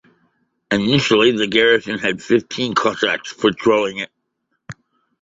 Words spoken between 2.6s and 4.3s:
Cossacks patrolling it.